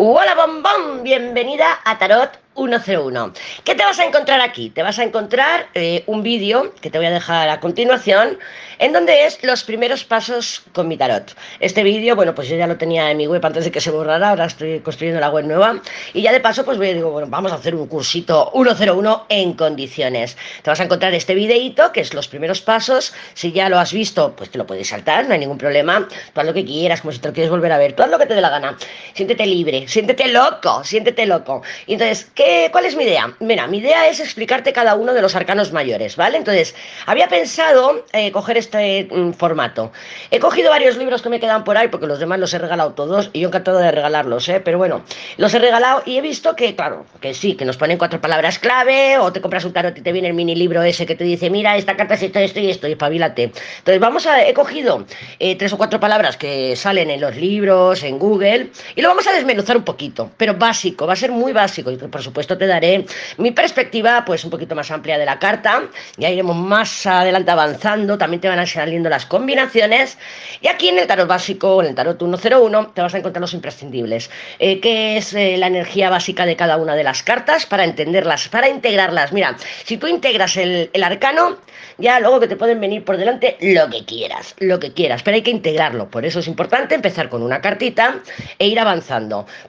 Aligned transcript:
Hola 0.00 0.36
bombón, 0.36 1.02
bienvenida 1.02 1.80
a 1.84 1.98
Tarot 1.98 2.38
101. 2.54 3.32
¿Qué 3.64 3.74
te 3.74 3.84
vas 3.84 3.98
a 3.98 4.04
encontrar 4.04 4.40
aquí? 4.40 4.70
Te 4.70 4.82
vas 4.82 4.98
a 4.98 5.04
encontrar 5.04 5.66
eh, 5.74 6.02
un 6.06 6.22
vídeo 6.22 6.72
que 6.80 6.90
te 6.90 6.98
voy 6.98 7.06
a 7.06 7.10
dejar 7.10 7.48
a 7.48 7.60
continuación 7.60 8.38
en 8.78 8.92
donde 8.92 9.26
es 9.26 9.42
los 9.42 9.64
primeros 9.64 10.04
pasos 10.04 10.62
con 10.72 10.88
mi 10.88 10.96
tarot. 10.96 11.34
Este 11.60 11.82
vídeo, 11.82 12.16
bueno, 12.16 12.34
pues 12.34 12.48
yo 12.48 12.56
ya 12.56 12.66
lo 12.66 12.76
tenía 12.76 13.10
en 13.10 13.16
mi 13.16 13.26
web 13.26 13.44
antes 13.44 13.64
de 13.64 13.70
que 13.72 13.80
se 13.80 13.90
borrara, 13.90 14.30
ahora 14.30 14.46
estoy 14.46 14.80
construyendo 14.80 15.20
la 15.20 15.30
web 15.30 15.46
nueva 15.46 15.80
y 16.12 16.22
ya 16.22 16.32
de 16.32 16.40
paso 16.40 16.64
pues 16.64 16.78
voy 16.78 16.90
a 16.90 16.94
digo, 16.94 17.10
bueno, 17.10 17.28
vamos 17.28 17.52
a 17.52 17.56
hacer 17.56 17.74
un 17.74 17.86
cursito 17.86 18.50
101 18.52 19.26
en 19.28 19.52
condiciones. 19.54 20.36
Te 20.62 20.70
vas 20.70 20.80
a 20.80 20.84
encontrar 20.84 21.14
este 21.14 21.34
videito 21.34 21.92
que 21.92 22.00
es 22.00 22.14
los 22.14 22.28
primeros 22.28 22.60
pasos. 22.60 23.14
Si 23.34 23.52
ya 23.52 23.68
lo 23.68 23.78
has 23.78 23.92
visto, 23.92 24.34
pues 24.36 24.50
te 24.50 24.58
lo 24.58 24.66
puedes 24.66 24.88
saltar, 24.88 25.26
no 25.26 25.34
hay 25.34 25.40
ningún 25.40 25.58
problema. 25.58 26.08
Tú 26.32 26.42
lo 26.42 26.54
que 26.54 26.64
quieras, 26.64 27.00
como 27.00 27.12
si 27.12 27.18
te 27.18 27.28
lo 27.28 27.34
quieres 27.34 27.50
volver 27.50 27.72
a 27.72 27.78
ver, 27.78 27.94
tú 27.94 28.02
haz 28.02 28.10
lo 28.10 28.18
que 28.18 28.26
te 28.26 28.34
dé 28.34 28.40
la 28.40 28.50
gana. 28.50 28.76
Siéntete 29.18 29.46
libre, 29.46 29.88
siéntete 29.88 30.28
loco, 30.28 30.84
siéntete 30.84 31.26
loco. 31.26 31.60
Entonces, 31.88 32.30
¿qué 32.36 32.68
¿cuál 32.70 32.84
es 32.84 32.94
mi 32.94 33.02
idea? 33.02 33.34
Mira, 33.40 33.66
mi 33.66 33.78
idea 33.78 34.06
es 34.06 34.20
explicarte 34.20 34.72
cada 34.72 34.94
uno 34.94 35.12
de 35.12 35.20
los 35.20 35.34
arcanos 35.34 35.72
mayores, 35.72 36.14
¿vale? 36.14 36.36
Entonces, 36.36 36.72
había 37.04 37.26
pensado 37.26 38.04
eh, 38.12 38.30
coger 38.30 38.58
este 38.58 39.08
mm, 39.10 39.32
formato. 39.32 39.90
He 40.30 40.38
cogido 40.38 40.70
varios 40.70 40.96
libros 40.96 41.20
que 41.20 41.30
me 41.30 41.40
quedan 41.40 41.64
por 41.64 41.76
ahí, 41.76 41.88
porque 41.88 42.06
los 42.06 42.20
demás 42.20 42.38
los 42.38 42.54
he 42.54 42.58
regalado 42.58 42.92
todos, 42.92 43.30
y 43.32 43.40
yo 43.40 43.48
encantado 43.48 43.78
de 43.78 43.90
regalarlos, 43.90 44.48
¿eh? 44.48 44.62
Pero 44.64 44.78
bueno, 44.78 45.02
los 45.36 45.52
he 45.52 45.58
regalado 45.58 46.04
y 46.06 46.16
he 46.16 46.20
visto 46.20 46.54
que, 46.54 46.76
claro, 46.76 47.04
que 47.20 47.34
sí, 47.34 47.56
que 47.56 47.64
nos 47.64 47.76
ponen 47.76 47.98
cuatro 47.98 48.20
palabras 48.20 48.60
clave, 48.60 49.18
o 49.18 49.32
te 49.32 49.40
compras 49.40 49.64
un 49.64 49.72
tarot 49.72 49.98
y 49.98 50.00
te 50.00 50.12
viene 50.12 50.28
el 50.28 50.34
mini 50.34 50.54
libro 50.54 50.80
ese 50.84 51.06
que 51.06 51.16
te 51.16 51.24
dice, 51.24 51.50
mira, 51.50 51.76
esta 51.76 51.96
carta 51.96 52.14
es 52.14 52.22
esto, 52.22 52.38
esto 52.38 52.60
y 52.60 52.70
esto, 52.70 52.86
y 52.86 52.92
espabilate. 52.92 53.50
Entonces, 53.78 53.98
vamos 53.98 54.28
a, 54.28 54.46
he 54.46 54.54
cogido 54.54 55.04
eh, 55.40 55.56
tres 55.56 55.72
o 55.72 55.76
cuatro 55.76 55.98
palabras 55.98 56.36
que 56.36 56.76
salen 56.76 57.10
en 57.10 57.20
los 57.20 57.34
libros, 57.34 58.04
en 58.04 58.20
Google, 58.20 58.70
y 58.94 59.02
vamos 59.08 59.26
a 59.26 59.32
desmenuzar 59.32 59.76
un 59.76 59.84
poquito, 59.84 60.30
pero 60.36 60.54
básico, 60.54 61.06
va 61.06 61.14
a 61.14 61.16
ser 61.16 61.32
muy 61.32 61.52
básico, 61.52 61.90
y 61.90 61.96
por 61.96 62.22
supuesto 62.22 62.56
te 62.56 62.66
daré 62.66 63.04
mi 63.38 63.50
perspectiva 63.50 64.24
pues 64.24 64.44
un 64.44 64.50
poquito 64.50 64.74
más 64.74 64.90
amplia 64.90 65.18
de 65.18 65.24
la 65.24 65.38
carta, 65.38 65.82
ya 66.16 66.30
iremos 66.30 66.56
más 66.56 67.06
adelante 67.06 67.50
avanzando, 67.50 68.16
también 68.16 68.40
te 68.40 68.48
van 68.48 68.58
a 68.58 68.66
saliendo 68.66 69.08
las 69.08 69.26
combinaciones. 69.26 70.18
Y 70.60 70.68
aquí 70.68 70.88
en 70.88 70.98
el 70.98 71.06
tarot 71.06 71.26
básico, 71.26 71.82
en 71.82 71.88
el 71.88 71.94
tarot 71.94 72.18
101, 72.18 72.88
te 72.88 73.02
vas 73.02 73.14
a 73.14 73.18
encontrar 73.18 73.40
los 73.40 73.54
imprescindibles, 73.54 74.30
eh, 74.58 74.80
que 74.80 75.16
es 75.16 75.34
eh, 75.34 75.56
la 75.56 75.66
energía 75.66 76.10
básica 76.10 76.46
de 76.46 76.56
cada 76.56 76.76
una 76.76 76.94
de 76.94 77.04
las 77.04 77.22
cartas 77.22 77.66
para 77.66 77.84
entenderlas, 77.84 78.48
para 78.48 78.68
integrarlas. 78.68 79.32
Mira, 79.32 79.56
si 79.84 79.96
tú 79.96 80.06
integras 80.06 80.56
el, 80.56 80.90
el 80.92 81.02
arcano, 81.02 81.58
ya 81.98 82.20
luego 82.20 82.40
que 82.40 82.48
te 82.48 82.56
pueden 82.56 82.80
venir 82.80 83.04
por 83.04 83.16
delante 83.16 83.56
lo 83.60 83.88
que 83.90 84.04
quieras, 84.04 84.54
lo 84.58 84.78
que 84.78 84.92
quieras, 84.92 85.22
pero 85.22 85.34
hay 85.34 85.42
que 85.42 85.50
integrarlo, 85.50 86.08
por 86.08 86.24
eso 86.24 86.38
es 86.38 86.48
importante 86.48 86.94
empezar 86.94 87.28
con 87.28 87.42
una 87.42 87.60
cartita 87.60 88.20
e 88.58 88.68
ir 88.68 88.78
avanzando, 88.78 88.97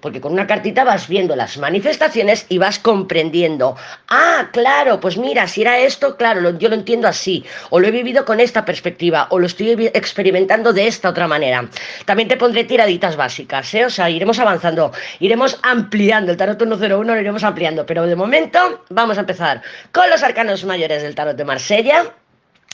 porque 0.01 0.21
con 0.21 0.33
una 0.33 0.47
cartita 0.47 0.83
vas 0.83 1.07
viendo 1.07 1.35
las 1.35 1.57
manifestaciones 1.57 2.45
y 2.49 2.57
vas 2.57 2.79
comprendiendo, 2.79 3.75
ah, 4.09 4.49
claro, 4.51 4.99
pues 4.99 5.17
mira, 5.17 5.47
si 5.47 5.61
era 5.61 5.79
esto, 5.79 6.17
claro, 6.17 6.57
yo 6.57 6.69
lo 6.69 6.75
entiendo 6.75 7.07
así, 7.07 7.45
o 7.69 7.79
lo 7.79 7.87
he 7.87 7.91
vivido 7.91 8.25
con 8.25 8.39
esta 8.39 8.65
perspectiva, 8.65 9.27
o 9.29 9.39
lo 9.39 9.45
estoy 9.45 9.87
experimentando 9.93 10.73
de 10.73 10.87
esta 10.87 11.09
otra 11.09 11.27
manera. 11.27 11.69
También 12.05 12.29
te 12.29 12.37
pondré 12.37 12.63
tiraditas 12.63 13.15
básicas, 13.15 13.73
¿eh? 13.73 13.85
o 13.85 13.89
sea, 13.89 14.09
iremos 14.09 14.39
avanzando, 14.39 14.91
iremos 15.19 15.59
ampliando, 15.63 16.31
el 16.31 16.37
tarot 16.37 16.57
101 16.57 17.03
lo 17.03 17.19
iremos 17.19 17.43
ampliando, 17.43 17.85
pero 17.85 18.05
de 18.05 18.15
momento 18.15 18.83
vamos 18.89 19.17
a 19.17 19.21
empezar 19.21 19.61
con 19.91 20.09
los 20.09 20.23
arcanos 20.23 20.65
mayores 20.65 21.03
del 21.03 21.15
tarot 21.15 21.35
de 21.35 21.45
Marsella 21.45 22.13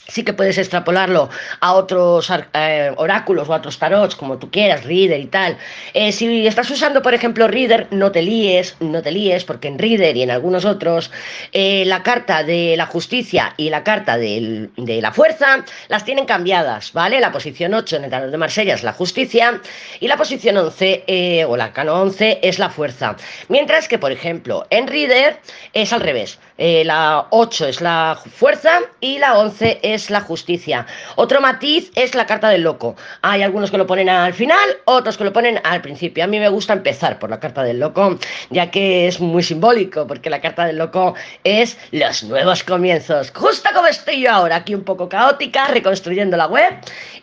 sí 0.08 0.24
que 0.24 0.32
puedes 0.32 0.58
extrapolarlo 0.58 1.28
a 1.60 1.74
otros 1.74 2.30
eh, 2.54 2.92
oráculos 2.96 3.48
o 3.48 3.54
a 3.54 3.56
otros 3.56 3.78
tarots, 3.78 4.14
como 4.14 4.38
tú 4.38 4.50
quieras, 4.50 4.84
Reader 4.84 5.20
y 5.20 5.26
tal. 5.26 5.56
Eh, 5.94 6.12
si 6.12 6.46
estás 6.46 6.70
usando, 6.70 7.02
por 7.02 7.14
ejemplo, 7.14 7.48
Reader, 7.48 7.88
no 7.90 8.12
te 8.12 8.22
líes, 8.22 8.76
no 8.80 9.02
te 9.02 9.10
líes, 9.10 9.44
porque 9.44 9.68
en 9.68 9.78
Reader 9.78 10.16
y 10.16 10.22
en 10.22 10.30
algunos 10.30 10.64
otros, 10.64 11.10
eh, 11.52 11.84
la 11.86 12.02
carta 12.02 12.44
de 12.44 12.76
la 12.76 12.86
justicia 12.86 13.54
y 13.56 13.70
la 13.70 13.82
carta 13.82 14.16
de 14.16 14.70
la 14.76 15.12
fuerza 15.12 15.64
las 15.88 16.04
tienen 16.04 16.26
cambiadas, 16.26 16.92
¿vale? 16.92 17.20
La 17.20 17.32
posición 17.32 17.74
8 17.74 17.96
en 17.96 18.04
el 18.04 18.10
tarot 18.10 18.30
de 18.30 18.36
Marsella 18.36 18.74
es 18.74 18.82
la 18.82 18.92
justicia 18.92 19.60
y 20.00 20.08
la 20.08 20.16
posición 20.16 20.56
11 20.56 21.44
o 21.48 21.56
la 21.56 21.72
cano 21.72 22.00
11 22.00 22.40
es 22.42 22.58
la 22.58 22.70
fuerza. 22.70 23.16
Mientras 23.48 23.88
que, 23.88 23.98
por 23.98 24.12
ejemplo, 24.12 24.66
en 24.70 24.86
Reader 24.86 25.40
es 25.72 25.92
al 25.92 26.00
revés. 26.00 26.38
la 26.58 27.26
8 27.30 27.66
es 27.68 27.80
la 27.80 28.18
fuerza 28.34 28.80
y 29.00 29.18
la 29.18 29.38
11 29.38 29.80
es 29.82 29.95
la 30.10 30.20
justicia. 30.20 30.86
Otro 31.16 31.40
matiz 31.40 31.90
es 31.94 32.14
la 32.14 32.26
carta 32.26 32.48
del 32.48 32.62
loco. 32.62 32.96
Hay 33.22 33.42
algunos 33.42 33.70
que 33.70 33.78
lo 33.78 33.86
ponen 33.86 34.08
al 34.08 34.34
final, 34.34 34.68
otros 34.84 35.16
que 35.16 35.24
lo 35.24 35.32
ponen 35.32 35.60
al 35.64 35.80
principio. 35.80 36.24
A 36.24 36.26
mí 36.26 36.38
me 36.38 36.48
gusta 36.48 36.74
empezar 36.74 37.18
por 37.18 37.30
la 37.30 37.40
carta 37.40 37.62
del 37.62 37.80
loco, 37.80 38.18
ya 38.50 38.70
que 38.70 39.08
es 39.08 39.20
muy 39.20 39.42
simbólico, 39.42 40.06
porque 40.06 40.30
la 40.30 40.40
carta 40.40 40.66
del 40.66 40.78
loco 40.78 41.14
es 41.44 41.76
los 41.90 42.22
nuevos 42.24 42.62
comienzos. 42.62 43.32
Justo 43.34 43.68
como 43.74 43.86
estoy 43.86 44.20
yo 44.20 44.30
ahora, 44.30 44.56
aquí 44.56 44.74
un 44.74 44.84
poco 44.84 45.08
caótica, 45.08 45.66
reconstruyendo 45.68 46.36
la 46.36 46.46
web, 46.46 46.74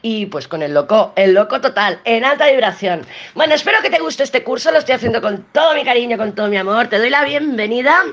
y 0.02 0.26
pues 0.26 0.48
con 0.48 0.62
el 0.62 0.74
loco, 0.74 1.14
el 1.16 1.34
loco 1.34 1.62
total, 1.62 2.00
en 2.04 2.26
alta 2.26 2.48
vibración. 2.48 3.06
Bueno, 3.36 3.54
espero 3.54 3.78
que 3.82 3.90
te 3.90 4.00
guste 4.00 4.24
este 4.24 4.44
curso, 4.44 4.72
lo 4.72 4.80
estoy 4.80 4.96
haciendo 4.96 5.22
con 5.22 5.44
todo 5.52 5.74
mi 5.76 5.84
cariño, 5.84 6.18
con 6.18 6.34
todo 6.34 6.48
mi 6.50 6.58
amor. 6.58 6.88
Te 6.88 6.98
doy 6.98 7.10
la 7.10 7.24
bienvenida 7.24 8.04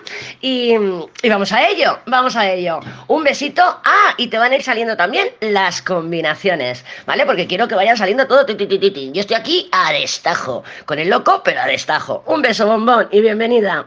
y, 0.41 0.75
y 1.23 1.29
vamos 1.29 1.53
a 1.53 1.69
ello, 1.69 1.99
vamos 2.07 2.37
a 2.37 2.51
ello. 2.51 2.81
Un 3.09 3.25
besito. 3.25 3.63
Ah, 3.63 4.15
y 4.17 4.29
te 4.29 4.39
van 4.39 4.50
a 4.51 4.57
ir 4.57 4.63
saliendo 4.63 4.97
también 4.97 5.29
las 5.41 5.83
combinaciones, 5.83 6.85
¿vale? 7.07 7.27
Porque 7.27 7.47
quiero 7.47 7.69
que 7.69 7.75
vayan 7.75 7.97
saliendo 7.97 8.27
todo. 8.27 8.47
Yo 8.47 9.21
estoy 9.21 9.37
aquí 9.37 9.69
a 9.73 9.93
destajo, 9.93 10.65
con 10.87 10.99
el 10.99 11.09
loco, 11.09 11.43
pero 11.45 11.61
a 11.61 11.67
destajo. 11.67 12.23
Un 12.27 12.43
beso 12.43 12.67
bombón 12.67 13.09
y 13.11 13.21
bienvenida. 13.21 13.87